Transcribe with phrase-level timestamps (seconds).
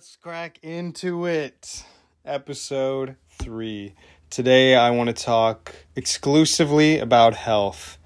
[0.00, 1.84] let's crack into it.
[2.24, 3.94] Episode 3.
[4.30, 7.98] Today I want to talk exclusively about health.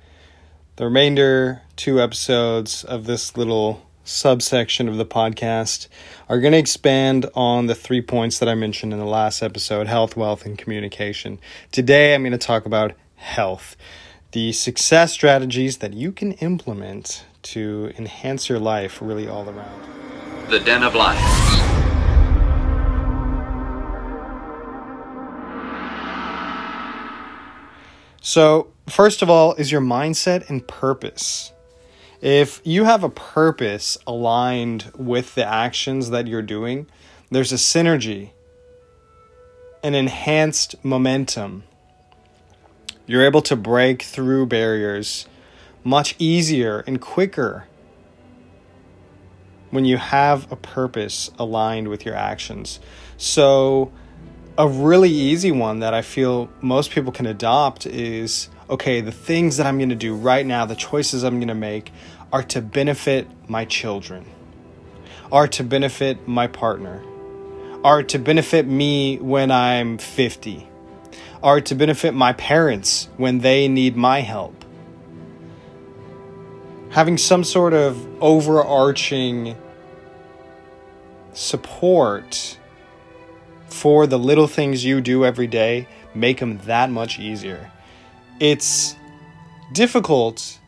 [0.74, 5.86] The remainder two episodes of this little subsection of the podcast
[6.28, 9.86] are going to expand on the three points that I mentioned in the last episode
[9.86, 11.38] health, wealth, and communication.
[11.70, 13.76] Today I'm going to talk about health,
[14.32, 20.50] the success strategies that you can implement to enhance your life really all around.
[20.50, 21.83] The Den of Lions.
[28.26, 31.52] So, first of all, is your mindset and purpose.
[32.22, 36.86] If you have a purpose aligned with the actions that you're doing,
[37.30, 38.30] there's a synergy,
[39.82, 41.64] an enhanced momentum.
[43.06, 45.26] You're able to break through barriers
[45.84, 47.68] much easier and quicker
[49.68, 52.80] when you have a purpose aligned with your actions.
[53.18, 53.92] So,
[54.56, 59.56] a really easy one that I feel most people can adopt is okay, the things
[59.58, 61.92] that I'm going to do right now, the choices I'm going to make
[62.32, 64.24] are to benefit my children,
[65.30, 67.02] are to benefit my partner,
[67.82, 70.66] are to benefit me when I'm 50,
[71.42, 74.64] are to benefit my parents when they need my help.
[76.90, 79.56] Having some sort of overarching
[81.34, 82.56] support
[83.74, 87.72] for the little things you do every day make them that much easier.
[88.38, 88.94] It's
[89.72, 90.60] difficult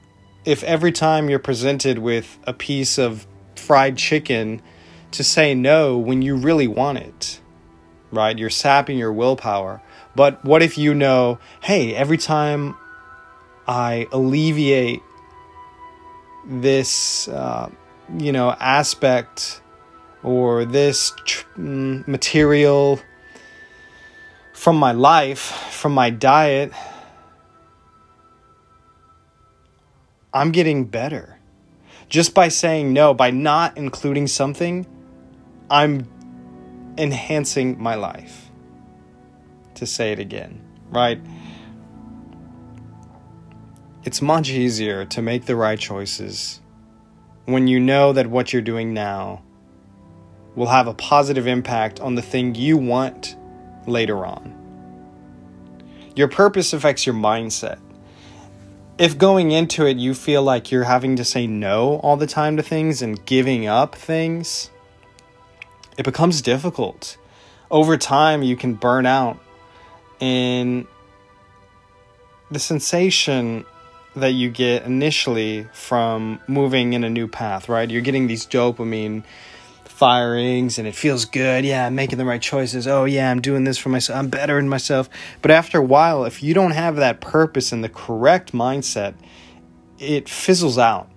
[0.45, 4.61] if every time you're presented with a piece of fried chicken
[5.13, 7.41] to say no when you really want it,
[8.11, 8.37] right?
[8.37, 9.81] You're sapping your willpower.
[10.17, 12.75] But what if you know, hey, every time
[13.69, 15.03] I alleviate
[16.45, 17.71] this, uh,
[18.19, 19.61] you know, aspect
[20.27, 23.01] or this tr- mm, material
[24.53, 26.73] from my life, from my diet,
[30.35, 31.39] I'm getting better.
[32.09, 34.85] Just by saying no, by not including something,
[35.71, 36.09] I'm
[36.99, 38.51] enhancing my life.
[39.77, 40.61] To say it again,
[40.91, 41.21] right?
[44.03, 46.61] It's much easier to make the right choices
[47.45, 49.43] when you know that what you're doing now
[50.57, 53.37] will have a positive impact on the thing you want
[53.87, 54.53] later on.
[56.17, 57.79] Your purpose affects your mindset.
[58.99, 62.57] If going into it you feel like you're having to say no all the time
[62.57, 64.71] to things and giving up things,
[65.99, 67.19] it becomes difficult.
[67.71, 69.39] Over time, you can burn out.
[70.21, 70.87] And
[72.51, 73.67] the sensation
[74.15, 77.91] that you get initially from moving in a new path, right?
[77.91, 79.25] You're getting these dopamine
[79.97, 81.65] firings and it feels good.
[81.65, 82.87] Yeah, I'm making the right choices.
[82.87, 84.19] Oh, yeah, I'm doing this for myself.
[84.19, 85.09] I'm bettering myself.
[85.41, 89.15] But after a while, if you don't have that purpose and the correct mindset,
[89.99, 91.09] it fizzles out.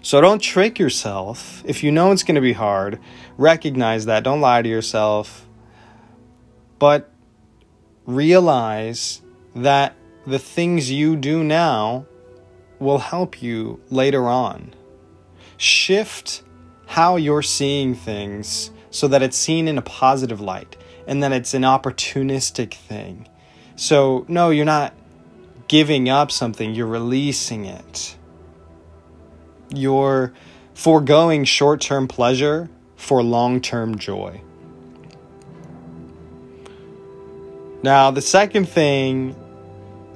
[0.00, 1.62] So don't trick yourself.
[1.66, 2.98] If you know it's going to be hard,
[3.36, 4.24] recognize that.
[4.24, 5.46] Don't lie to yourself.
[6.78, 7.10] But
[8.06, 9.20] realize
[9.54, 9.96] that
[10.26, 12.06] the things you do now
[12.78, 14.74] will help you later on.
[15.58, 16.42] Shift
[16.86, 21.54] how you're seeing things so that it's seen in a positive light and that it's
[21.54, 23.28] an opportunistic thing.
[23.76, 24.94] So, no, you're not
[25.68, 28.16] giving up something, you're releasing it.
[29.70, 30.32] You're
[30.74, 34.40] foregoing short term pleasure for long term joy.
[37.82, 39.36] Now, the second thing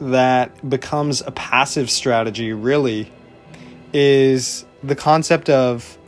[0.01, 3.13] that becomes a passive strategy really
[3.93, 5.99] is the concept of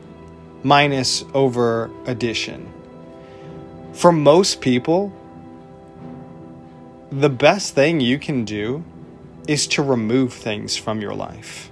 [0.63, 2.73] minus over addition.
[3.93, 5.13] For most people,
[7.11, 8.85] the best thing you can do
[9.49, 11.71] is to remove things from your life.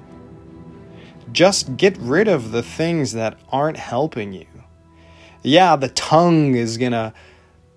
[1.31, 4.47] Just get rid of the things that aren't helping you.
[5.43, 7.15] Yeah, the tongue is gonna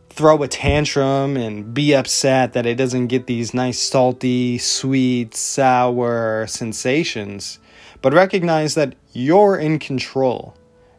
[0.10, 6.48] throw a tantrum and be upset that it doesn't get these nice salty, sweet, sour
[6.48, 7.60] sensations,
[8.02, 10.56] but recognize that you're in control.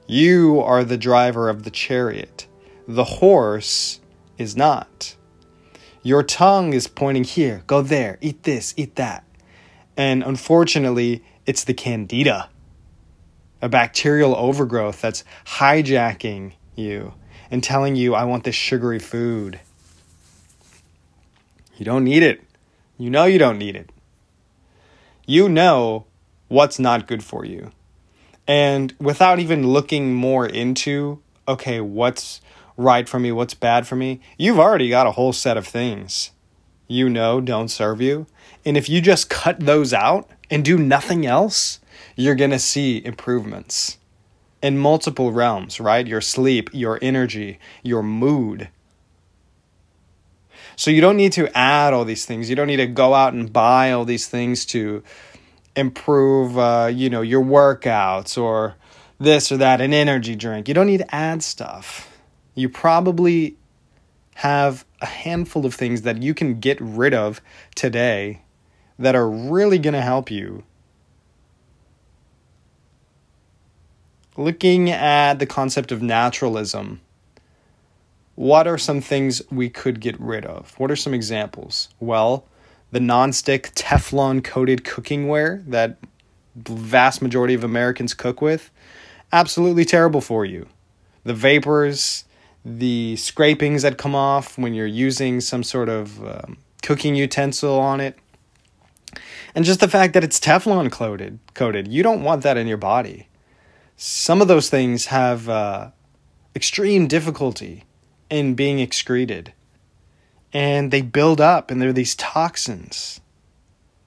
[0.06, 2.46] You are the driver of the chariot.
[2.88, 4.00] The horse
[4.36, 5.16] is not.
[6.02, 9.24] Your tongue is pointing here, go there, eat this, eat that.
[9.96, 12.48] And unfortunately, it's the candida,
[13.60, 17.14] a bacterial overgrowth that's hijacking you
[17.50, 19.60] and telling you, I want this sugary food.
[21.76, 22.42] You don't need it.
[22.98, 23.90] You know you don't need it.
[25.26, 26.06] You know
[26.48, 27.70] what's not good for you.
[28.46, 32.40] And without even looking more into okay, what's
[32.76, 36.30] right for me, what's bad for me, you've already got a whole set of things
[36.92, 38.26] you know don't serve you.
[38.64, 41.80] And if you just cut those out and do nothing else,
[42.16, 43.98] you're going to see improvements
[44.62, 46.06] in multiple realms, right?
[46.06, 48.68] Your sleep, your energy, your mood.
[50.76, 52.48] So you don't need to add all these things.
[52.48, 55.02] You don't need to go out and buy all these things to
[55.76, 58.76] improve, uh, you know, your workouts or
[59.18, 60.68] this or that, an energy drink.
[60.68, 62.10] You don't need to add stuff.
[62.54, 63.56] You probably
[64.36, 67.40] have a handful of things that you can get rid of
[67.74, 68.42] today
[68.98, 70.64] that are really going to help you.
[74.36, 77.00] Looking at the concept of naturalism,
[78.34, 80.74] what are some things we could get rid of?
[80.78, 81.90] What are some examples?
[82.00, 82.46] Well,
[82.92, 85.96] the non-stick Teflon coated cooking ware that
[86.54, 88.70] vast majority of Americans cook with,
[89.32, 90.68] absolutely terrible for you.
[91.24, 92.24] The vapors,
[92.64, 98.00] the scrapings that come off when you're using some sort of um, cooking utensil on
[98.00, 98.18] it,
[99.54, 101.38] and just the fact that it's Teflon coated.
[101.54, 103.28] Coated, you don't want that in your body.
[103.96, 105.90] Some of those things have uh,
[106.54, 107.84] extreme difficulty
[108.30, 109.52] in being excreted,
[110.52, 113.20] and they build up, and they're these toxins.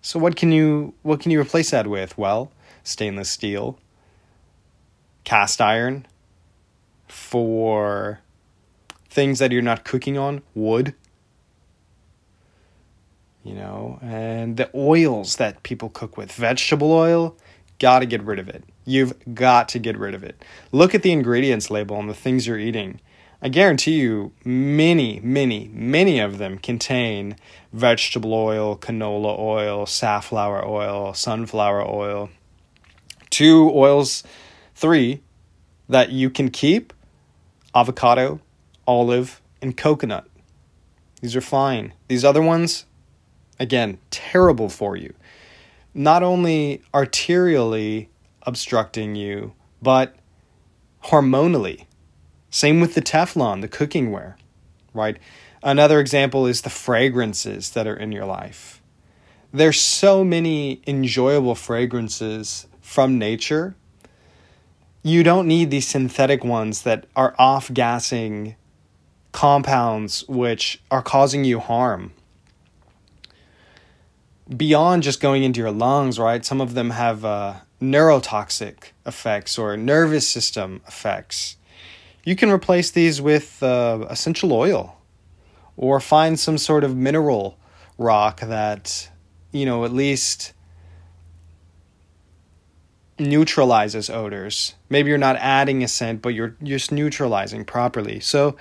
[0.02, 2.18] So what can you what can you replace that with?
[2.18, 2.52] Well,
[2.84, 3.80] stainless steel,
[5.24, 6.06] cast iron,
[7.08, 8.20] for
[9.10, 10.94] things that you're not cooking on, wood,
[13.44, 17.36] you know, and the oils that people cook with, vegetable oil,
[17.80, 18.64] got to get rid of it.
[18.86, 20.44] You've got to get rid of it.
[20.72, 23.00] Look at the ingredients label on the things you're eating.
[23.46, 27.36] I guarantee you, many, many, many of them contain
[27.72, 32.32] vegetable oil, canola oil, safflower oil, sunflower oil.
[33.30, 34.24] Two oils,
[34.74, 35.22] three
[35.88, 36.92] that you can keep
[37.76, 38.42] avocado,
[38.88, 40.26] olive, and coconut.
[41.22, 41.94] These are fine.
[42.08, 42.88] These other ones,
[43.60, 45.14] again, terrible for you.
[45.94, 48.08] Not only arterially
[48.42, 49.54] obstructing you,
[49.84, 50.16] but
[51.04, 51.86] hormonally.
[52.56, 54.38] Same with the Teflon, the cooking ware,
[54.94, 55.18] right?
[55.62, 58.82] Another example is the fragrances that are in your life.
[59.52, 63.76] There's so many enjoyable fragrances from nature.
[65.04, 68.56] You don't need these synthetic ones that are off gassing
[69.34, 72.14] compounds which are causing you harm
[74.56, 76.46] beyond just going into your lungs, right?
[76.46, 81.58] Some of them have uh, neurotoxic effects or nervous system effects.
[82.26, 84.98] You can replace these with uh, essential oil
[85.78, 87.58] or find some sort of mineral
[87.98, 89.10] rock that,
[89.52, 90.54] you know, at least
[93.20, 94.74] neutralizes odors.
[94.90, 98.20] Maybe you're not adding a scent, but you're just neutralizing properly.
[98.20, 98.58] So,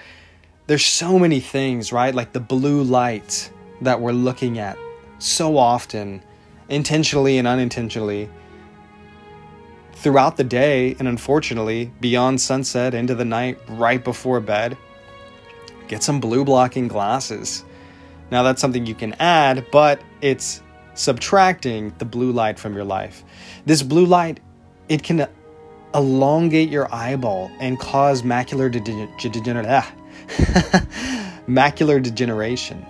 [0.67, 2.15] there's so many things, right?
[2.15, 3.51] Like the blue light
[3.83, 4.79] that we're looking at
[5.19, 6.23] so often,
[6.69, 8.31] intentionally and unintentionally,
[10.05, 14.77] throughout the day, and unfortunately, beyond sunset into the night, right before bed.
[15.89, 17.65] Get some blue blocking glasses.
[18.31, 20.61] Now, that's something you can add, but it's
[20.93, 23.25] subtracting the blue light from your life.
[23.65, 24.41] This blue light,
[24.91, 25.27] it can
[25.95, 29.67] elongate your eyeball and cause macular degeneration.
[29.67, 29.91] Ah,
[31.49, 32.83] Macular degeneration.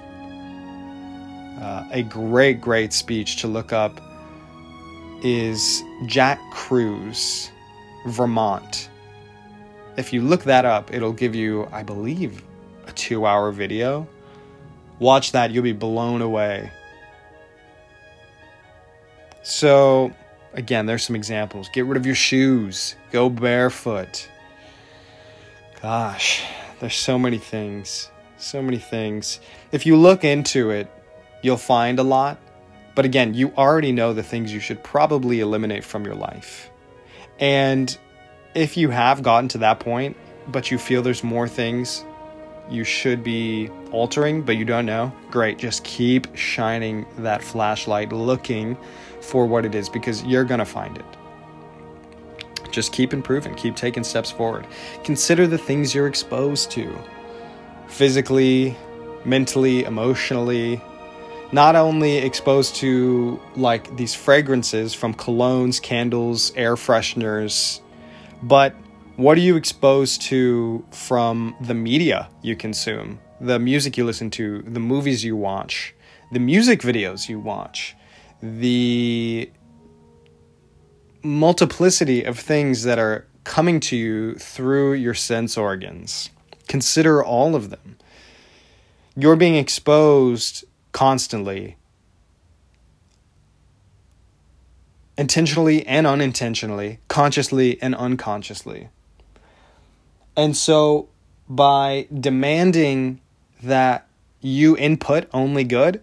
[1.63, 4.01] Uh, a great, great speech to look up
[5.25, 7.51] is Jack Kruse,
[8.07, 8.91] Vermont.
[9.97, 12.45] If you look that up, it'll give you, I believe,
[12.87, 14.07] a two hour video.
[14.99, 16.71] Watch that, you'll be blown away.
[19.43, 20.13] So,
[20.53, 21.69] again, there's some examples.
[21.73, 24.29] Get rid of your shoes, go barefoot.
[25.81, 26.45] Gosh,
[26.81, 28.11] there's so many things.
[28.37, 29.41] So many things.
[29.73, 30.91] If you look into it,
[31.43, 32.39] you'll find a lot.
[32.95, 36.71] But again, you already know the things you should probably eliminate from your life.
[37.39, 37.97] And
[38.55, 40.17] if you have gotten to that point,
[40.49, 42.05] but you feel there's more things
[42.71, 45.59] you should be altering, but you don't know, great.
[45.59, 48.77] Just keep shining that flashlight looking
[49.21, 51.05] for what it is because you're going to find it.
[52.71, 54.67] Just keep improving, keep taking steps forward.
[55.05, 56.97] Consider the things you're exposed to
[57.87, 58.77] physically,
[59.25, 60.81] mentally, emotionally.
[61.55, 67.81] Not only exposed to like these fragrances from colognes, candles, air fresheners,
[68.43, 68.75] but
[69.15, 74.63] what are you exposed to from the media you consume, the music you listen to,
[74.63, 75.95] the movies you watch,
[76.33, 77.95] the music videos you watch,
[78.43, 79.49] the
[81.23, 86.31] multiplicity of things that are coming to you through your sense organs.
[86.67, 87.97] Consider all of them.
[89.15, 91.77] You're being exposed constantly,
[95.19, 98.89] intentionally and unintentionally, consciously and unconsciously.
[100.37, 101.09] And so,
[101.49, 103.21] by demanding
[103.63, 104.07] that
[104.41, 106.01] you input only good,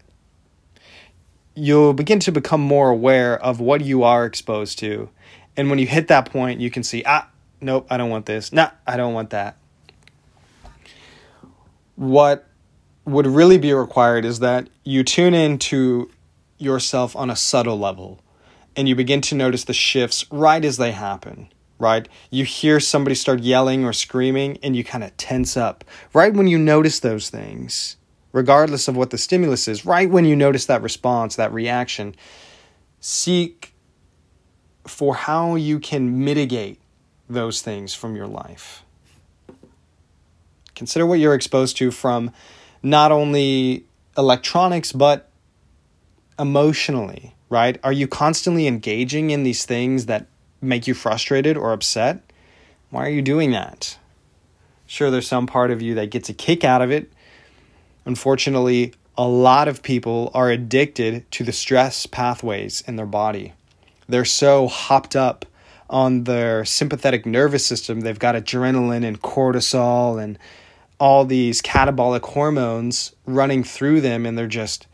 [1.55, 5.09] you'll begin to become more aware of what you are exposed to.
[5.55, 7.29] And when you hit that point, you can see, ah,
[7.61, 8.51] nope, I don't want this.
[8.51, 9.57] Nah, I don't want that.
[11.95, 12.50] What
[13.05, 16.09] would really be required is that you tune into
[16.57, 18.19] yourself on a subtle level
[18.75, 21.49] and you begin to notice the shifts right as they happen
[21.81, 22.07] right?
[22.29, 25.83] You hear somebody start yelling or screaming and you kind of tense up.
[26.13, 27.97] Right when you notice those things,
[28.31, 32.15] regardless of what the stimulus is, right when you notice that response, that reaction,
[32.99, 33.73] seek
[34.85, 36.79] for how you can mitigate
[37.27, 38.83] those things from your life.
[40.75, 42.31] Consider what you're exposed to from
[42.83, 43.85] not only
[44.17, 45.29] electronics, but
[46.39, 47.79] emotionally, right?
[47.83, 50.27] Are you constantly engaging in these things that
[50.61, 52.21] make you frustrated or upset,
[52.89, 53.97] why are you doing that?
[54.85, 57.11] Sure, there's some part of you that gets a kick out of it.
[58.05, 63.53] Unfortunately, a lot of people are addicted to the stress pathways in their body.
[64.07, 65.45] They're so hopped up
[65.89, 70.39] on their sympathetic nervous system, they've got adrenaline and cortisol and
[71.01, 74.85] all these catabolic hormones running through them, and they're just,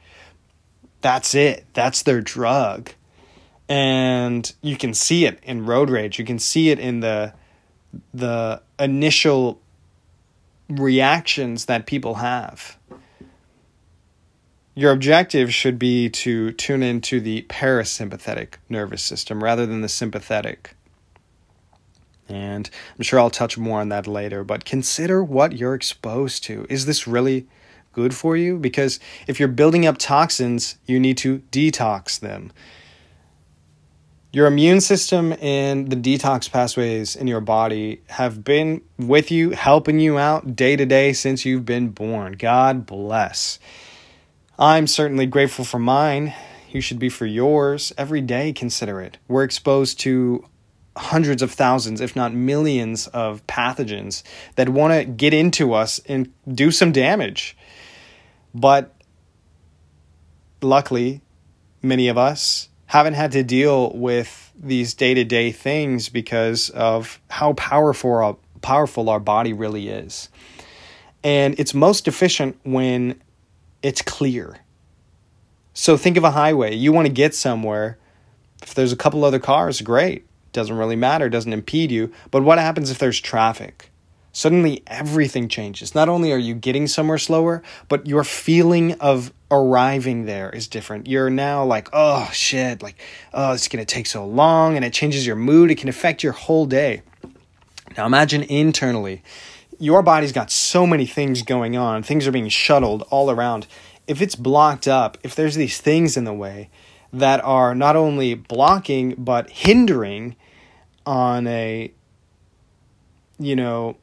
[1.02, 1.66] that's it.
[1.74, 2.92] That's their drug.
[3.68, 6.18] And you can see it in road rage.
[6.18, 7.34] You can see it in the
[8.14, 9.60] the initial
[10.70, 12.78] reactions that people have.
[14.76, 20.77] Your objective should be to tune into the parasympathetic nervous system rather than the sympathetic
[22.30, 26.66] and i'm sure i'll touch more on that later but consider what you're exposed to
[26.70, 27.48] is this really
[27.94, 32.52] good for you because if you're building up toxins you need to detox them
[34.38, 40.00] your immune system and the detox pathways in your body have been with you, helping
[40.00, 42.34] you out day to day since you've been born.
[42.34, 43.58] God bless.
[44.60, 46.34] I'm certainly grateful for mine.
[46.70, 47.94] You should be for yours.
[47.98, 49.18] Every day, consider it.
[49.28, 50.46] We're exposed to
[50.98, 54.24] hundreds of thousands, if not millions, of pathogens
[54.56, 57.56] that want to get into us and do some damage.
[58.54, 58.94] But
[60.62, 61.22] luckily,
[61.82, 67.20] many of us haven't had to deal with these day to day things because of
[67.30, 70.30] how powerful our, powerful our body really is.
[71.24, 73.22] And it's most efficient when
[73.82, 74.58] it's clear.
[75.74, 76.76] So think of a highway.
[76.76, 78.00] You want to get somewhere.
[78.64, 80.26] If there's a couple other cars, great.
[80.58, 82.12] Doesn't really matter, doesn't impede you.
[82.32, 83.92] But what happens if there's traffic?
[84.32, 85.94] Suddenly everything changes.
[85.94, 91.06] Not only are you getting somewhere slower, but your feeling of arriving there is different.
[91.06, 92.96] You're now like, oh shit, like,
[93.36, 95.70] oh, it's gonna take so long, and it changes your mood.
[95.70, 97.04] It can affect your whole day.
[97.96, 99.22] Now imagine internally,
[99.78, 103.68] your body's got so many things going on, things are being shuttled all around.
[104.08, 106.72] If it's blocked up, if there's these things in the way
[107.14, 110.36] that are not only blocking but hindering
[111.08, 111.92] on a
[113.40, 113.96] you know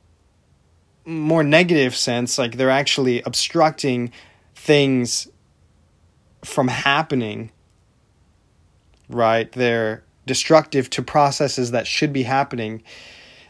[1.04, 4.11] more negative sense like they're actually obstructing
[4.54, 5.28] things
[6.42, 7.50] from happening,
[9.11, 9.52] right?
[9.52, 12.82] They're destructive to processes that should be happening.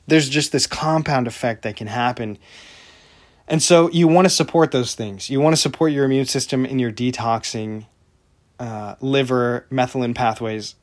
[0.09, 2.39] There's just this compound effect that can happen.
[3.47, 5.31] And so you want to support those things.
[5.31, 7.87] You want to support your immune system in your detoxing
[8.59, 10.75] uh, liver methylene pathways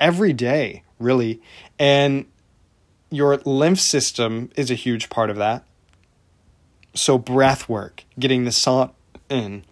[0.00, 1.40] every day, really.
[1.78, 2.26] And
[3.10, 5.64] your lymph system is a huge part of that.
[6.94, 8.94] So, breath work, getting the salt
[9.28, 9.64] in,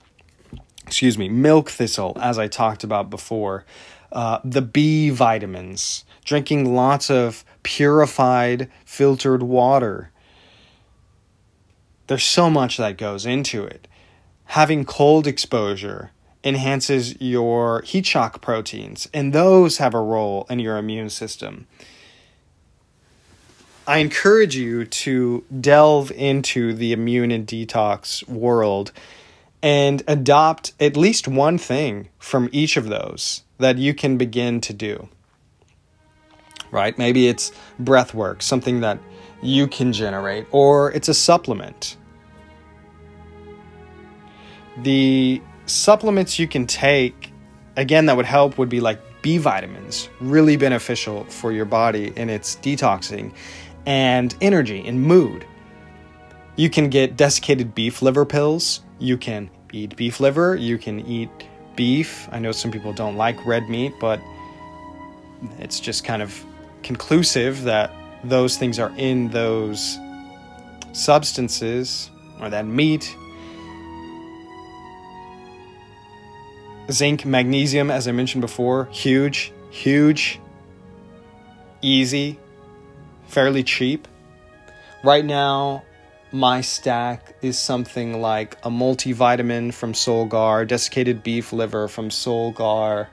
[0.87, 3.65] excuse me, milk thistle, as I talked about before,
[4.13, 10.11] uh, the B vitamins, drinking lots of purified, filtered water.
[12.07, 13.89] There's so much that goes into it.
[14.51, 16.13] Having cold exposure
[16.45, 21.67] enhances your heat shock proteins, and those have a role in your immune system.
[23.89, 28.91] I encourage you to delve into the immune and detox world
[29.63, 34.73] and adopt at least one thing from each of those that you can begin to
[34.73, 35.09] do.
[36.73, 36.99] Right?
[36.99, 38.99] Maybe it's breath work, something that
[39.41, 41.97] you can generate, or it's a supplement.
[44.79, 47.33] The supplements you can take,
[47.77, 52.29] again, that would help would be like B vitamins, really beneficial for your body in
[52.31, 53.33] its detoxing
[53.87, 55.47] and energy and mood.
[56.57, 58.83] You can get desiccated beef liver pills.
[58.99, 60.57] You can eat beef liver.
[60.57, 61.31] You can eat
[61.77, 62.29] beef.
[62.33, 64.21] I know some people don't like red meat, but
[65.59, 66.45] it's just kind of
[66.83, 67.91] conclusive that
[68.25, 69.99] those things are in those
[70.93, 73.15] substances or that meat.
[76.91, 80.41] Zinc, magnesium, as I mentioned before, huge, huge,
[81.83, 82.39] easy,
[83.27, 84.09] fairly cheap.
[85.03, 85.85] Right now,
[86.33, 93.07] my stack is something like a multivitamin from Solgar, desiccated beef liver from Solgar,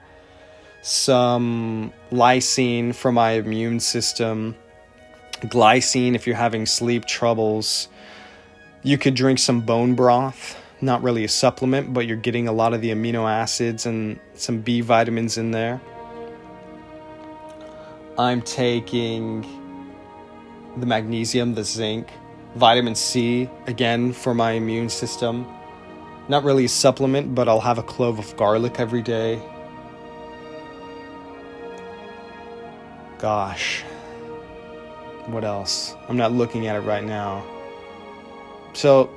[0.82, 4.56] some lysine for my immune system,
[5.42, 7.88] glycine if you're having sleep troubles.
[8.82, 12.74] You could drink some bone broth, not really a supplement, but you're getting a lot
[12.74, 15.80] of the amino acids and some B vitamins in there.
[18.18, 19.63] I'm taking
[20.78, 22.08] the magnesium, the zinc,
[22.56, 25.46] vitamin C, again for my immune system.
[26.30, 29.42] Not really a supplement, but I'll have a clove of garlic every day.
[33.20, 33.84] Gosh,
[35.28, 35.96] what else?
[36.10, 37.44] I'm not looking at it right now.
[38.74, 39.10] So,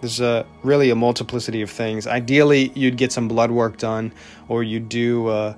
[0.00, 2.06] there's a really a multiplicity of things.
[2.06, 4.12] Ideally, you'd get some blood work done,
[4.48, 5.56] or you do a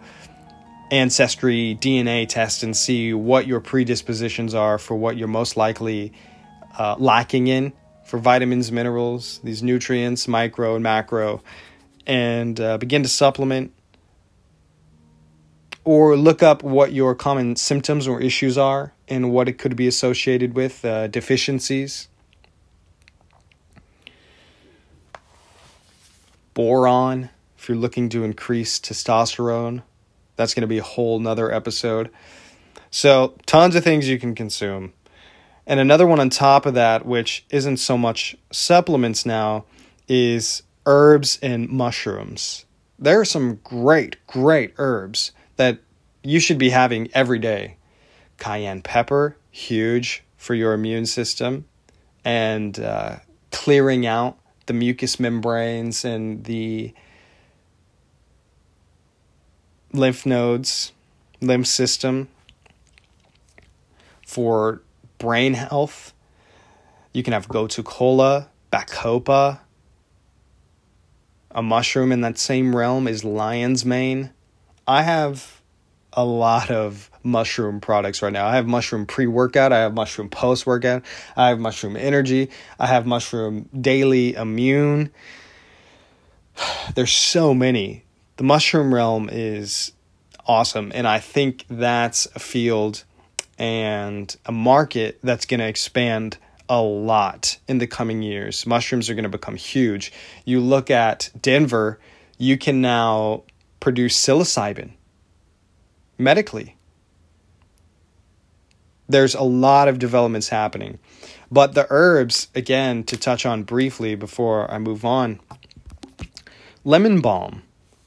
[0.91, 6.13] ancestry DNA test and see what your predispositions are for what you're most likely
[6.79, 7.73] uh, lacking in
[8.05, 11.43] for vitamins, minerals, these nutrients, micro and macro,
[12.07, 13.73] and uh, begin to supplement
[15.85, 19.87] or look up what your common symptoms or issues are and what it could be
[19.87, 22.09] associated with uh, deficiencies.
[26.55, 29.83] Boron, if you're looking to increase testosterone,
[30.37, 32.11] that's going to be a whole nother episode.
[32.91, 34.93] So, tons of things you can consume.
[35.67, 39.65] And another one on top of that, which isn't so much supplements now,
[40.07, 42.65] is herbs and mushrooms.
[42.99, 45.81] There are some great, great herbs that
[46.23, 47.77] you should be having every day.
[48.39, 51.65] Cayenne pepper, huge for your immune system,
[52.25, 53.17] and uh,
[53.51, 56.95] clearing out the mucous membranes and the
[59.93, 60.93] lymph nodes,
[61.41, 62.29] lymph system
[64.27, 64.83] for
[65.19, 66.13] brain health.
[67.13, 69.61] You can have gotu kola, bacopa.
[71.51, 74.31] A mushroom in that same realm is lion's mane.
[74.87, 75.63] I have
[76.13, 78.47] a lot of mushroom products right now.
[78.47, 81.05] I have mushroom pre workout, I have mushroom post workout,
[81.37, 85.11] I have mushroom energy, I have mushroom daily immune.
[86.95, 88.06] There's so many.
[88.37, 89.93] The mushroom realm is
[90.47, 93.05] awesome, and I think that's a field
[93.59, 96.37] and a market that's going to expand
[96.69, 98.67] a lot in the coming years.
[98.67, 100.13] Mushrooms are going to become huge.
[100.45, 101.99] You look at Denver,
[102.37, 103.45] you can now
[103.81, 104.91] produce psilocybin
[106.19, 106.77] medically.
[109.09, 110.99] There's a lot of developments happening.
[111.51, 115.41] But the herbs, again, to touch on briefly before I move on
[116.85, 117.63] lemon balm,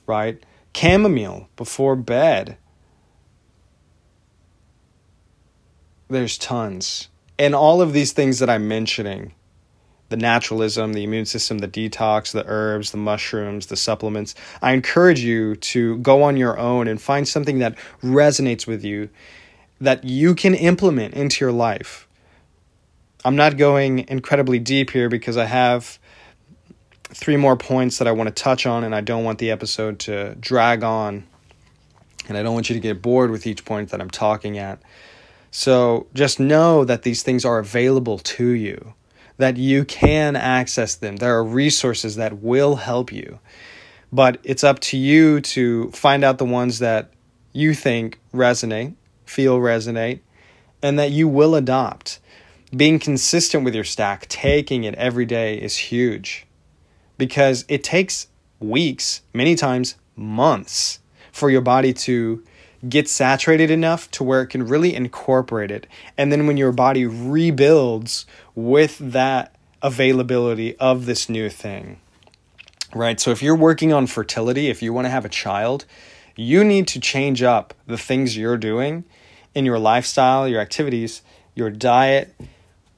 [0.09, 0.43] right?
[0.75, 2.57] Chamomile before bed.
[6.09, 7.07] There's tons.
[7.37, 9.33] And all of these things that I'm mentioning
[10.09, 14.33] the naturalism, the immune system, the detox, the herbs, the mushrooms, the supplements.
[14.59, 19.09] I encourage you to go on your own and find something that resonates with you
[19.79, 22.07] that you can implement into your life.
[23.23, 25.98] I'm not going incredibly deep here because I have
[27.09, 29.99] three more points that I want to touch on and I don't want the episode
[29.99, 31.25] to drag on
[32.27, 34.79] and I don't want you to get bored with each point that I'm talking at.
[35.51, 38.93] So just know that these things are available to you
[39.39, 41.15] that you can access them.
[41.15, 43.39] There are resources that will help you.
[44.11, 47.11] But it's up to you to find out the ones that
[47.53, 48.95] you think resonate,
[49.25, 50.19] feel resonate,
[50.83, 52.19] and that you will adopt.
[52.75, 56.45] Being consistent with your stack, taking it every day is huge
[57.19, 58.27] because it takes
[58.59, 60.99] weeks, many times months,
[61.31, 62.43] for your body to
[62.87, 65.85] get saturated enough to where it can really incorporate it.
[66.17, 71.99] And then when your body rebuilds with that availability of this new thing,
[72.95, 73.19] right?
[73.19, 75.85] So if you're working on fertility, if you want to have a child,
[76.35, 79.03] you need to change up the things you're doing
[79.53, 81.21] in your lifestyle, your activities,
[81.53, 82.33] your diet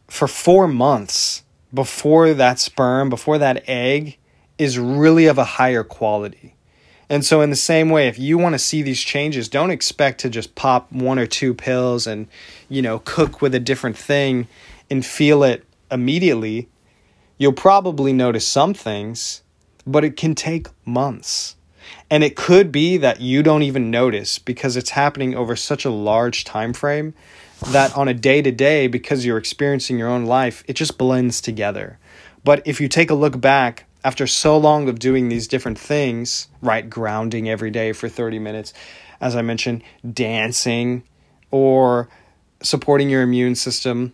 [0.08, 4.18] for four months before that sperm, before that egg
[4.58, 6.56] is really of a higher quality.
[7.10, 10.22] And so, in the same way, if you want to see these changes, don't expect
[10.22, 12.28] to just pop one or two pills and,
[12.70, 14.48] you know, cook with a different thing
[14.90, 16.70] and feel it immediately.
[17.38, 19.42] You'll probably notice some things,
[19.86, 21.58] but it can take months.
[22.10, 25.90] And it could be that you don't even notice because it's happening over such a
[25.90, 27.14] large time frame
[27.68, 31.42] that on a day to day, because you're experiencing your own life, it just blends
[31.42, 32.00] together.
[32.44, 36.48] But if you take a look back after so long of doing these different things,
[36.62, 38.74] right, grounding every day for 30 minutes,
[39.20, 41.04] as I mentioned, dancing
[41.52, 42.10] or
[42.64, 44.14] supporting your immune system,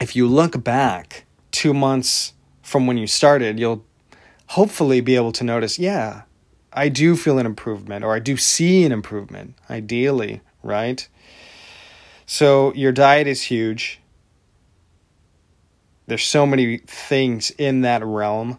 [0.00, 2.32] if you look back two months
[2.62, 3.84] from when you started, you'll
[4.48, 6.22] hopefully be able to notice, yeah,
[6.72, 11.08] I do feel an improvement or I do see an improvement, ideally, right?
[12.26, 14.00] So your diet is huge.
[16.08, 18.58] There's so many things in that realm.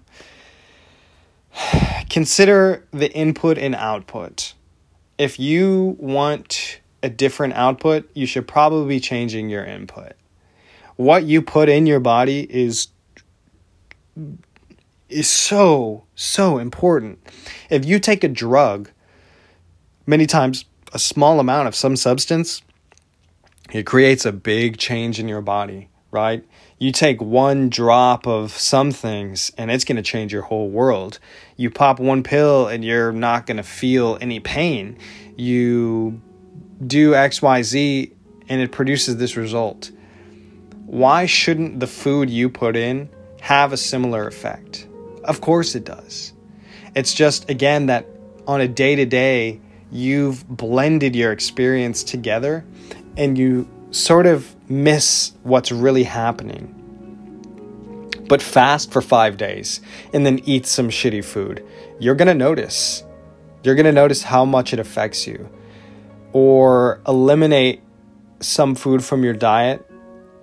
[2.09, 4.53] Consider the input and output.
[5.17, 10.13] If you want a different output, you should probably be changing your input.
[10.95, 12.87] What you put in your body is
[15.09, 17.19] is so so important.
[17.69, 18.89] If you take a drug,
[20.05, 22.61] many times a small amount of some substance,
[23.71, 26.43] it creates a big change in your body, right?
[26.79, 31.19] You take one drop of some things and it's going to change your whole world.
[31.55, 34.97] You pop one pill and you're not going to feel any pain.
[35.35, 36.21] You
[36.85, 38.13] do XYZ
[38.47, 39.91] and it produces this result.
[40.85, 43.09] Why shouldn't the food you put in
[43.41, 44.87] have a similar effect?
[45.23, 46.31] Of course it does.
[46.95, 48.05] It's just, again, that
[48.47, 49.59] on a day to day,
[49.91, 52.65] you've blended your experience together
[53.17, 56.73] and you sort of miss what's really happening.
[58.27, 59.81] But fast for five days
[60.13, 61.65] and then eat some shitty food.
[61.99, 63.03] You're gonna notice.
[63.63, 65.49] You're gonna notice how much it affects you.
[66.33, 67.81] Or eliminate
[68.39, 69.83] some food from your diet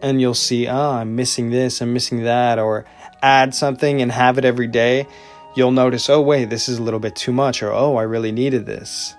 [0.02, 2.58] and you'll see, oh, I'm missing this, I'm missing that.
[2.58, 2.84] Or
[3.22, 5.06] add something and have it every day.
[5.56, 7.62] You'll notice, oh, wait, this is a little bit too much.
[7.62, 9.14] Or, oh, I really needed this.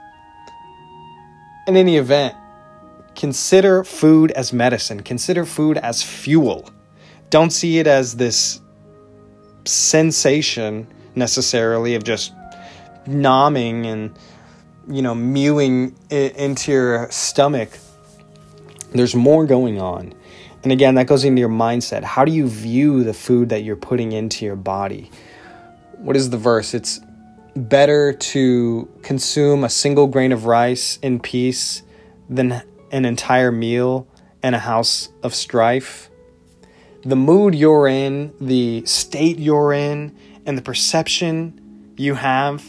[1.67, 2.35] In any event,
[3.15, 6.69] consider food as medicine, consider food as fuel.
[7.29, 8.61] Don't see it as this
[9.65, 12.33] sensation necessarily of just
[13.07, 14.17] nomming and
[14.87, 17.69] you know mewing into your stomach.
[18.91, 20.13] There's more going on.
[20.63, 22.03] And again that goes into your mindset.
[22.03, 25.11] How do you view the food that you're putting into your body?
[25.97, 26.73] What is the verse?
[26.73, 26.99] It's
[27.55, 31.83] better to consume a single grain of rice in peace
[32.29, 32.61] than
[32.95, 34.07] an entire meal
[34.41, 36.09] and a house of strife.
[37.03, 42.63] The mood you're in, the state you're in, and the perception you have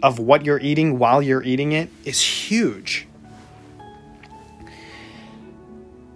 [0.00, 3.08] of what you're eating while you're eating it is huge.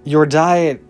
[0.05, 0.81] Your diet,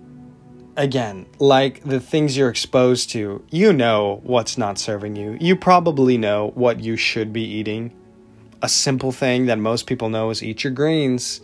[0.77, 5.39] again, like the things you're exposed to, you know what's not serving you.
[5.41, 7.97] You probably know what you should be eating.
[8.61, 11.41] A simple thing that most people know is eat your greens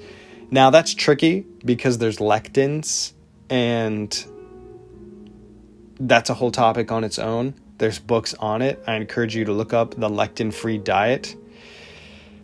[0.50, 3.12] now that's tricky because there's lectins
[3.50, 4.24] and
[5.98, 7.54] that's a whole topic on its own.
[7.78, 8.82] There's books on it.
[8.86, 11.36] I encourage you to look up the lectin free diet.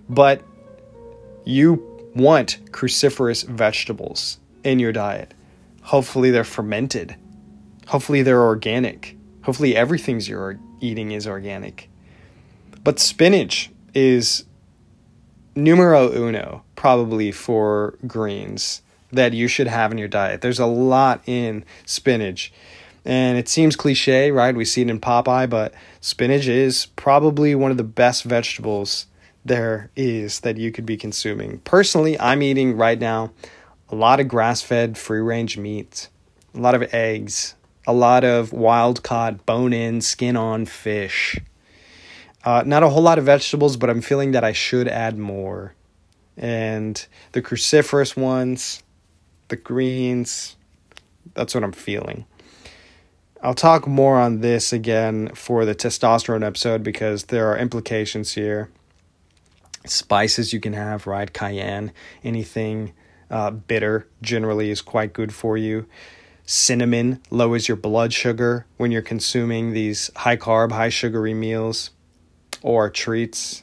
[0.09, 0.43] But
[1.45, 5.33] you want cruciferous vegetables in your diet.
[5.83, 7.17] Hopefully, they're fermented.
[7.87, 9.17] Hopefully, they're organic.
[9.43, 11.89] Hopefully, everything's you're eating is organic.
[12.83, 14.45] But spinach is
[15.55, 18.81] numero uno probably for greens
[19.13, 20.41] that you should have in your diet.
[20.41, 22.51] There's a lot in spinach.
[23.05, 24.57] And it seems cliche, right?
[24.57, 29.09] We see it in Popeye, but spinach is probably one of the best vegetables
[29.45, 31.59] there is that you could be consuming.
[31.65, 33.33] Personally, I'm eating right now
[33.91, 36.09] a lot of grass fed free range meat,
[36.55, 41.39] a lot of eggs, a lot of wild caught bone in, skin on fish.
[42.43, 45.75] Uh, not a whole lot of vegetables, but I'm feeling that I should add more.
[46.37, 48.83] And the cruciferous ones,
[49.49, 50.57] the greens,
[51.35, 52.25] that's what I'm feeling.
[53.43, 58.71] I'll talk more on this again for the testosterone episode because there are implications here.
[59.87, 61.33] Spices you can have, right?
[61.33, 62.93] Cayenne, anything
[63.31, 65.87] uh, bitter generally is quite good for you.
[66.45, 71.91] Cinnamon lowers your blood sugar when you're consuming these high carb, high sugary meals
[72.61, 73.63] or treats.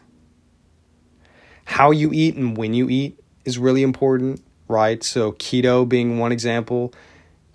[1.67, 5.03] How you eat and when you eat is really important, right?
[5.03, 6.93] So, keto being one example,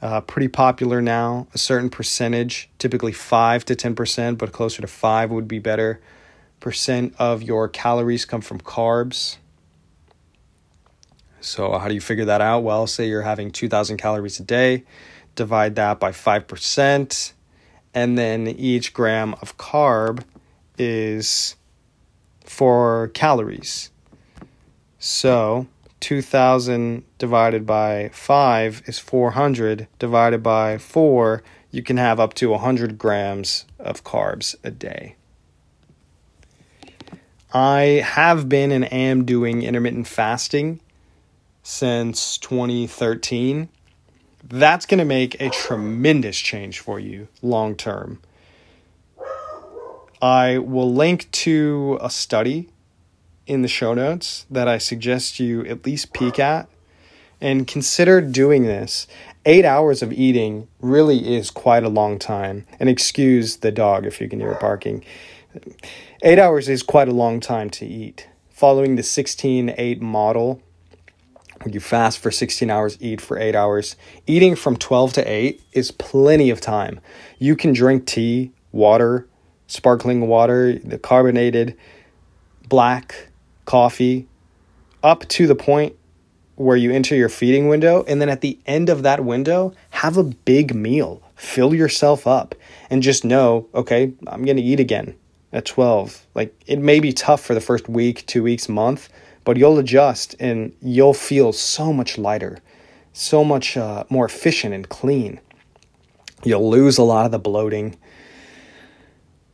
[0.02, 1.48] uh, pretty popular now.
[1.54, 5.98] A certain percentage, typically 5 to 10%, but closer to 5 would be better.
[6.60, 9.38] Percent of your calories come from carbs.
[11.40, 12.60] So, how do you figure that out?
[12.60, 14.84] Well, say you're having 2,000 calories a day,
[15.34, 17.32] divide that by 5%,
[17.94, 20.22] and then each gram of carb
[20.76, 21.56] is
[22.44, 23.88] four calories.
[25.04, 25.66] So,
[25.98, 32.98] 2000 divided by 5 is 400 divided by 4 you can have up to 100
[32.98, 35.16] grams of carbs a day.
[37.52, 40.78] I have been and am doing intermittent fasting
[41.64, 43.70] since 2013
[44.44, 48.20] that's going to make a tremendous change for you long term.
[50.22, 52.68] I will link to a study
[53.46, 56.68] in the show notes that I suggest you at least peek at
[57.40, 59.06] and consider doing this.
[59.44, 62.64] Eight hours of eating really is quite a long time.
[62.78, 65.04] And excuse the dog if you can hear it barking.
[66.22, 68.28] Eight hours is quite a long time to eat.
[68.50, 70.62] Following the 16 8 model,
[71.66, 73.96] you fast for 16 hours, eat for 8 hours.
[74.26, 77.00] Eating from 12 to 8 is plenty of time.
[77.38, 79.26] You can drink tea, water,
[79.66, 81.76] sparkling water, the carbonated,
[82.68, 83.28] black,
[83.64, 84.26] coffee
[85.02, 85.96] up to the point
[86.56, 88.04] where you enter your feeding window.
[88.06, 91.22] And then at the end of that window, have a big meal.
[91.34, 92.54] Fill yourself up
[92.90, 95.14] and just know, okay, I'm going to eat again
[95.52, 96.26] at 12.
[96.34, 99.08] Like it may be tough for the first week, two weeks, month,
[99.44, 102.58] but you'll adjust and you'll feel so much lighter,
[103.12, 105.40] so much uh, more efficient and clean.
[106.44, 107.96] You'll lose a lot of the bloating.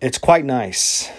[0.01, 1.11] It's quite nice.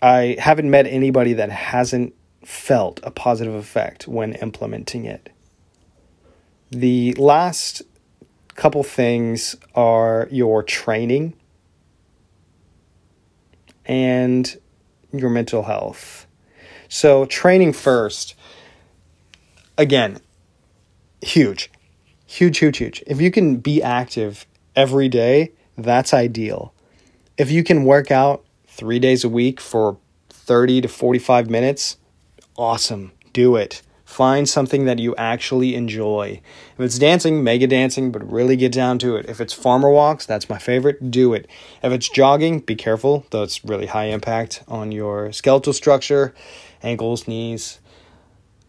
[0.00, 5.30] I haven't met anybody that hasn't felt a positive effect when implementing it.
[6.70, 7.82] The last
[8.54, 11.34] couple things are your training
[13.86, 14.56] and
[15.12, 16.26] your mental health.
[16.88, 18.34] So, training first,
[19.76, 20.20] again,
[21.22, 21.70] huge,
[22.26, 23.02] huge, huge, huge.
[23.06, 26.72] If you can be active every day, that's ideal.
[27.36, 28.44] If you can work out
[28.78, 29.98] three days a week for
[30.30, 31.96] 30 to 45 minutes,
[32.56, 33.10] awesome.
[33.32, 33.82] Do it.
[34.04, 36.40] Find something that you actually enjoy.
[36.78, 39.28] If it's dancing, mega dancing, but really get down to it.
[39.28, 41.46] If it's farmer walks, that's my favorite, do it.
[41.82, 46.34] If it's jogging, be careful, though it's really high impact on your skeletal structure,
[46.82, 47.80] ankles, knees.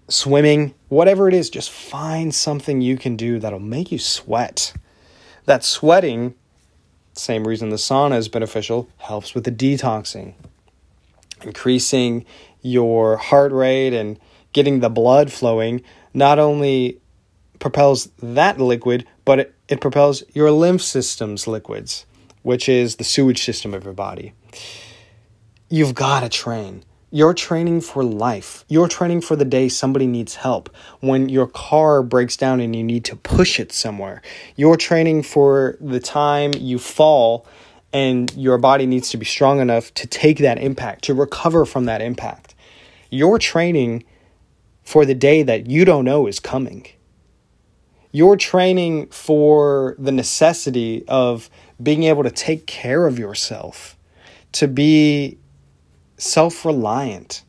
[0.10, 4.74] Swimming, whatever it is, just find something you can do that'll make you sweat.
[5.46, 6.34] That sweating
[7.14, 10.34] same reason the sauna is beneficial, helps with the detoxing.
[11.42, 12.26] Increasing
[12.62, 14.20] your heart rate and
[14.54, 15.82] getting the blood flowing
[16.14, 17.00] not only
[17.60, 22.06] propels that liquid, but it, it propels your lymph system's liquids,
[22.42, 24.34] which is the sewage system of your body.
[25.70, 26.84] You've got to train.
[27.12, 28.64] You're training for life.
[28.68, 30.70] You're training for the day somebody needs help.
[31.00, 34.22] When your car breaks down and you need to push it somewhere.
[34.56, 37.48] You're training for the time you fall
[37.92, 41.86] and your body needs to be strong enough to take that impact, to recover from
[41.86, 42.54] that impact.
[43.10, 44.04] You're training
[44.84, 46.86] for the day that you don't know is coming.
[48.12, 51.50] You're training for the necessity of
[51.82, 53.98] being able to take care of yourself,
[54.52, 55.40] to be
[56.20, 57.44] self reliant.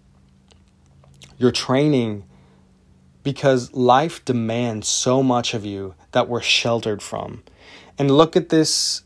[1.36, 2.24] You're training
[3.22, 7.42] because life demands so much of you that we're sheltered from.
[7.98, 9.02] And look at this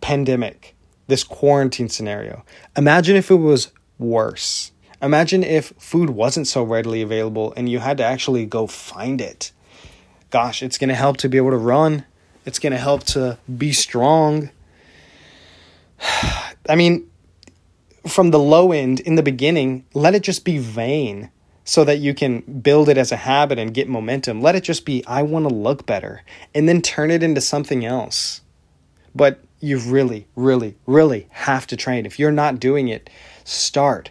[0.00, 0.76] pandemic,
[1.08, 2.44] this quarantine scenario.
[2.76, 4.70] Imagine if it was worse.
[5.02, 9.52] Imagine if food wasn't so readily available and you had to actually go find it.
[10.30, 12.04] Gosh, it's going to help to be able to run.
[12.44, 14.50] It's going to help to be strong.
[16.68, 17.08] I mean,
[18.06, 21.30] from the low end in the beginning, let it just be vain
[21.64, 24.40] so that you can build it as a habit and get momentum.
[24.40, 26.22] Let it just be, I want to look better,
[26.54, 28.40] and then turn it into something else.
[29.14, 32.06] But you really, really, really have to train.
[32.06, 33.10] If you're not doing it,
[33.42, 34.10] start.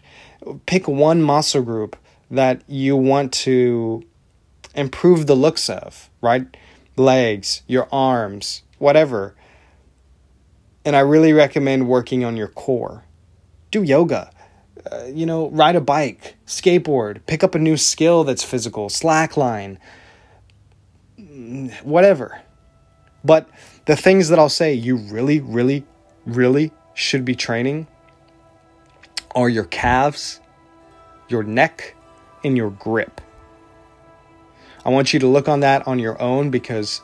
[0.65, 1.95] Pick one muscle group
[2.29, 4.03] that you want to
[4.75, 6.45] improve the looks of, right?
[6.97, 9.33] Legs, your arms, whatever.
[10.83, 13.04] And I really recommend working on your core
[13.75, 14.31] do yoga.
[14.89, 19.77] Uh, you know, ride a bike, skateboard, pick up a new skill that's physical, slackline,
[21.19, 22.39] mm, whatever.
[23.23, 23.49] But
[23.85, 25.83] the things that I'll say you really, really,
[26.25, 27.87] really should be training
[29.33, 30.39] are your calves,
[31.29, 31.95] your neck,
[32.43, 33.21] and your grip.
[34.85, 37.01] I want you to look on that on your own because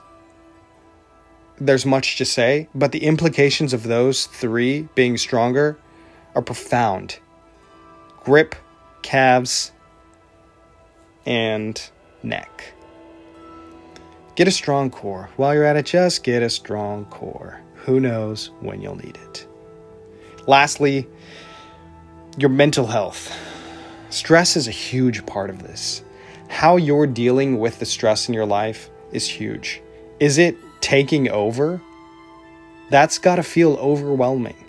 [1.57, 5.79] there's much to say, but the implications of those three being stronger
[6.35, 7.19] are profound.
[8.23, 8.55] grip,
[9.01, 9.71] calves,
[11.25, 11.89] and
[12.23, 12.73] neck.
[14.35, 15.29] Get a strong core.
[15.37, 17.59] While you're at it, just get a strong core.
[17.75, 19.47] Who knows when you'll need it.
[20.47, 21.07] Lastly,
[22.37, 23.35] your mental health.
[24.09, 26.03] Stress is a huge part of this.
[26.47, 29.81] How you're dealing with the stress in your life is huge.
[30.19, 31.81] Is it taking over?
[32.89, 34.65] That's got to feel overwhelming.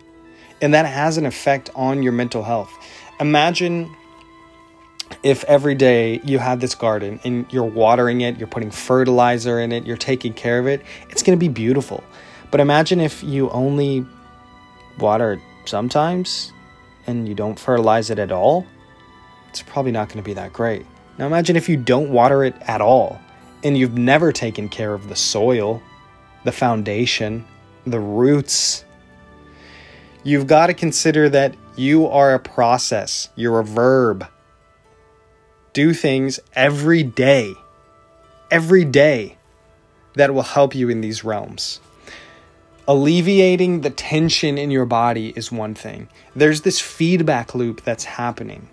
[0.63, 2.73] And that has an effect on your mental health.
[3.21, 3.95] Imagine
[5.23, 9.73] if every day you had this garden and you're watering it, you're putting fertilizer in
[9.73, 12.03] it, you're taking care of it, it's going to be beautiful.
[12.51, 14.07] But imagine if you only
[14.99, 16.53] water it sometimes
[17.07, 18.67] and you don't fertilize it at all,
[19.51, 20.87] it's probably not going to be that great.
[21.19, 23.21] Now imagine if you don't water it at all
[23.63, 25.83] and you've never taken care of the soil,
[26.45, 27.45] the foundation,
[27.87, 28.85] the roots.
[30.25, 34.27] You've got to consider that you are a process, you're a verb.
[35.73, 37.55] Do things every day,
[38.51, 39.39] every day
[40.15, 41.81] that will help you in these realms
[42.89, 46.09] alleviating the tension in your body is one thing.
[46.35, 48.69] There's this feedback loop that's happening.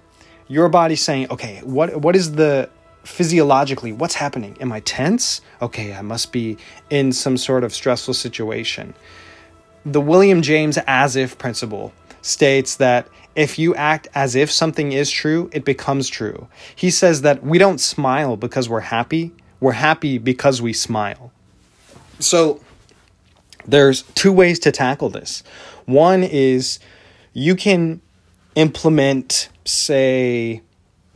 [0.48, 2.70] Your body's saying, okay, what what is the
[3.04, 4.58] physiologically what's happening?
[4.60, 5.42] Am I tense?
[5.62, 6.58] Okay, I must be
[6.90, 8.94] in some sort of stressful situation.
[9.86, 15.10] The William James as if principle states that if you act as if something is
[15.10, 16.48] true, it becomes true.
[16.76, 21.32] He says that we don't smile because we're happy, we're happy because we smile.
[22.20, 22.60] So,
[23.66, 25.44] there's two ways to tackle this.
[25.86, 26.80] One is
[27.34, 28.02] you can
[28.56, 30.62] implement, say,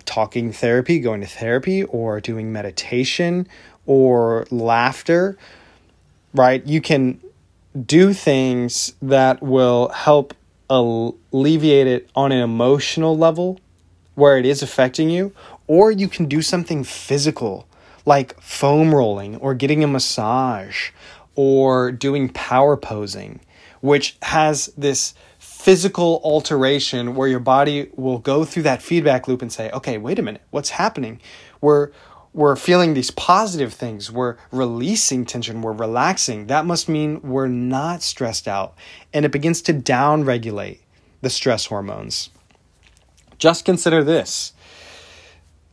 [0.05, 3.47] talking therapy, going to therapy, or doing meditation
[3.85, 5.37] or laughter,
[6.33, 6.65] right?
[6.65, 7.19] You can
[7.85, 10.33] do things that will help
[10.69, 13.59] alleviate it on an emotional level
[14.15, 15.33] where it is affecting you,
[15.67, 17.67] or you can do something physical
[18.05, 20.91] like foam rolling or getting a massage
[21.35, 23.39] or doing power posing,
[23.81, 29.51] which has this physical alteration where your body will go through that feedback loop and
[29.51, 31.19] say, okay, wait a minute, what's happening?
[31.61, 31.91] We're
[32.33, 34.11] we're feeling these positive things.
[34.11, 35.61] We're releasing tension.
[35.61, 36.47] We're relaxing.
[36.47, 38.73] That must mean we're not stressed out.
[39.13, 40.81] And it begins to down regulate
[41.21, 42.29] the stress hormones.
[43.37, 44.53] Just consider this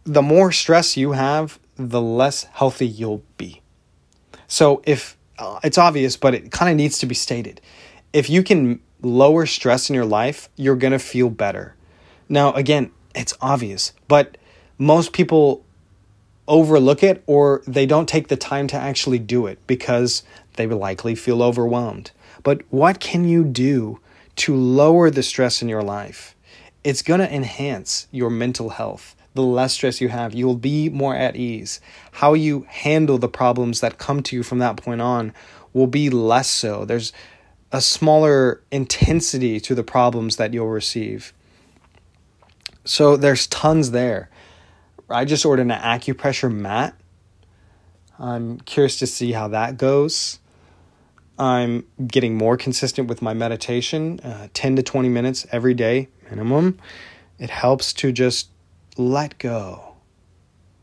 [0.05, 3.61] the more stress you have, the less healthy you'll be.
[4.49, 7.61] So if uh, it's obvious, but it kind of needs to be stated.
[8.12, 11.75] If you can lower stress in your life, you're going to feel better.
[12.29, 14.37] Now, again, it's obvious, but
[14.79, 15.64] most people
[16.51, 20.23] overlook it or they don't take the time to actually do it because
[20.55, 22.11] they will likely feel overwhelmed.
[22.43, 24.01] But what can you do
[24.37, 26.35] to lower the stress in your life?
[26.85, 30.35] It's going to enhance your mental health the less stress you have.
[30.35, 31.81] You will be more at ease.
[32.13, 35.33] How you handle the problems that come to you from that point on
[35.73, 36.85] will be less so.
[36.85, 37.13] There's
[37.71, 41.33] a smaller intensity to the problems that you'll receive.
[42.85, 44.29] So there's tons there.
[45.11, 46.94] I just ordered an acupressure mat.
[48.18, 50.38] I'm curious to see how that goes.
[51.38, 56.79] I'm getting more consistent with my meditation, uh, 10 to 20 minutes every day minimum.
[57.38, 58.51] It helps to just
[58.96, 59.94] let go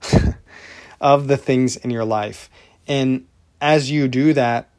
[1.02, 2.50] of the things in your life.
[2.88, 3.28] And
[3.62, 4.70] as you do that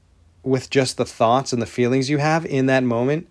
[0.43, 3.29] with just the thoughts and the feelings you have in that moment,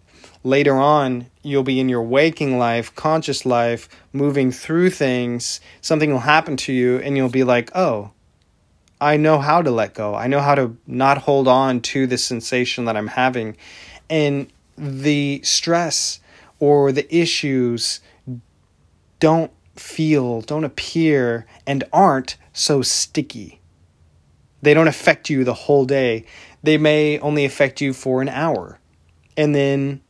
[0.47, 5.59] later on, you'll be in your waking life, conscious life, moving through things.
[5.81, 8.11] Something will happen to you, and you'll be like, oh,
[8.99, 10.15] I know how to let go.
[10.15, 13.57] I know how to not hold on to the sensation that I'm having.
[14.09, 16.19] And the stress
[16.59, 17.99] or the issues
[19.19, 23.59] don't feel, don't appear, and aren't so sticky.
[24.61, 26.25] They don't affect you the whole day.
[26.63, 28.79] They may only affect you for an hour,
[29.35, 30.01] and then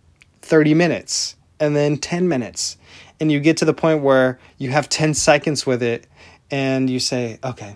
[0.47, 2.77] 30 minutes, and then 10 minutes.
[3.19, 6.07] And you get to the point where you have 10 seconds with it,
[6.49, 7.75] and you say, okay,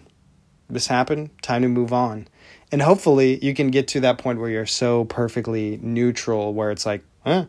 [0.70, 2.28] this happened, time to move on.
[2.72, 6.86] And hopefully, you can get to that point where you're so perfectly neutral, where it's
[6.86, 7.46] like, eh,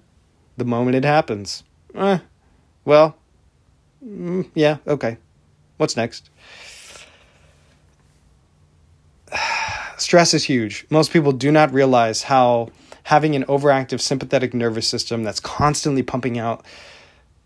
[0.56, 1.62] the moment it happens,
[1.94, 2.18] eh,
[2.84, 3.16] well,
[4.04, 5.18] Mm, yeah, okay.
[5.76, 6.30] What's next?
[9.96, 10.86] Stress is huge.
[10.90, 12.70] Most people do not realize how
[13.04, 16.64] having an overactive sympathetic nervous system that's constantly pumping out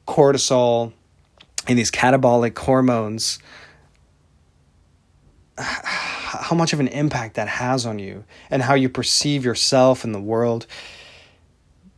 [0.07, 0.93] cortisol
[1.67, 3.39] and these catabolic hormones
[5.59, 10.15] how much of an impact that has on you and how you perceive yourself and
[10.15, 10.67] the world.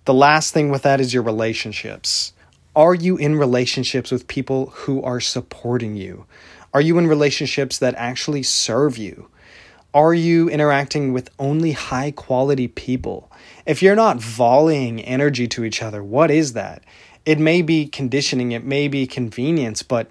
[0.05, 2.33] The last thing with that is your relationships
[2.77, 6.27] Are you in relationships with people who are supporting you?
[6.73, 9.29] Are you in relationships that actually serve you?
[9.99, 13.33] Are you interacting with only high quality people?
[13.67, 16.85] If you're not volleying energy to each other, what is that?
[17.27, 20.09] It may be conditioning, it may be convenience, but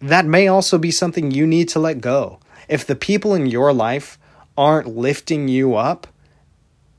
[0.00, 2.40] that may also be something you need to let go.
[2.68, 4.18] If the people in your life
[4.58, 6.08] aren't lifting you up,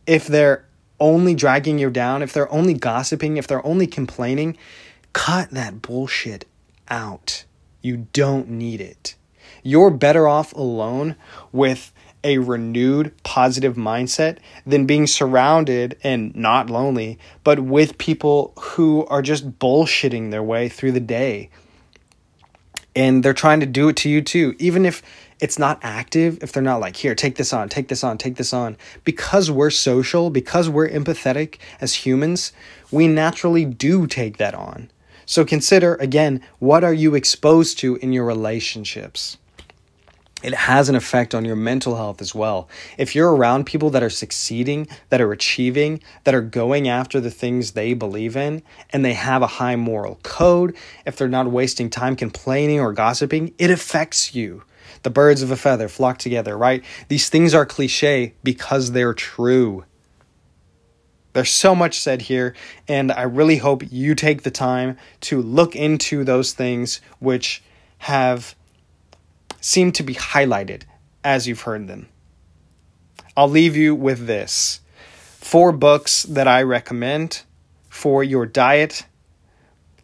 [0.05, 0.63] if they're
[1.01, 4.55] only dragging you down, if they're only gossiping, if they're only complaining,
[5.11, 6.45] cut that bullshit
[6.87, 7.43] out.
[7.81, 9.15] You don't need it.
[9.67, 11.17] You're better off alone
[11.51, 11.91] with
[12.23, 19.21] a renewed positive mindset than being surrounded and not lonely, but with people who are
[19.21, 21.49] just bullshitting their way through the day.
[22.95, 25.03] And they're trying to do it to you too, even if
[25.41, 28.37] it's not active, if they're not like, here, take this on, take this on, take
[28.37, 28.77] this on.
[29.03, 32.53] Because we're social, because we're empathetic as humans,
[32.89, 34.89] we naturally do take that on.
[35.25, 39.37] So consider again, what are you exposed to in your relationships?
[40.47, 42.69] It has an effect on your mental health as well.
[42.97, 47.29] If you're around people that are succeeding, that are achieving, that are going after the
[47.29, 50.73] things they believe in, and they have a high moral code,
[51.05, 54.63] if they're not wasting time complaining or gossiping, it affects you.
[55.03, 56.81] The birds of a feather flock together, right?
[57.09, 59.83] These things are cliche because they're true.
[61.33, 62.55] There's so much said here,
[62.87, 67.61] and I really hope you take the time to look into those things which
[67.97, 68.55] have
[69.61, 70.83] seemed to be highlighted
[71.23, 72.07] as you've heard them.
[73.35, 74.81] I'll leave you with this
[75.11, 77.43] four books that I recommend
[77.89, 79.05] for your diet.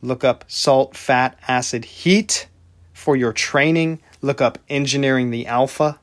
[0.01, 2.47] Look up salt, fat, acid, heat.
[2.93, 5.99] For your training, look up Engineering the Alpha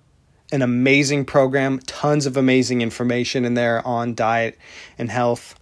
[0.52, 4.58] an amazing program, tons of amazing information in there on diet
[4.98, 5.54] and health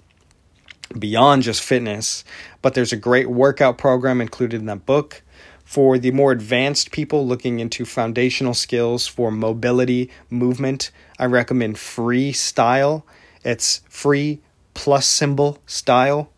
[0.99, 2.25] beyond just fitness.
[2.63, 5.23] But there's a great workout program included in that book.
[5.69, 13.03] For the more advanced people looking into foundational skills for mobility, movement, I recommend Freestyle.
[13.45, 14.41] It's free
[14.73, 16.31] plus symbol style.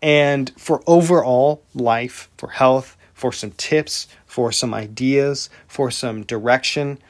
[0.00, 7.00] And for overall life, for health, for some tips, for some ideas, for some direction,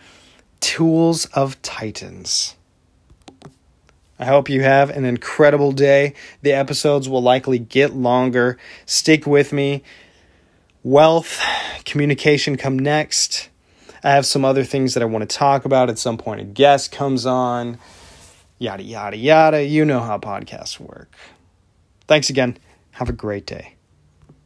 [0.60, 2.54] Tools of Titans.
[4.18, 6.14] I hope you have an incredible day.
[6.40, 8.56] The episodes will likely get longer.
[8.86, 9.82] Stick with me.
[10.86, 11.42] Wealth,
[11.84, 13.48] communication come next.
[14.04, 16.40] I have some other things that I want to talk about at some point.
[16.40, 17.78] A guest comes on,
[18.60, 19.64] yada, yada, yada.
[19.64, 21.12] You know how podcasts work.
[22.06, 22.56] Thanks again.
[22.92, 23.75] Have a great day.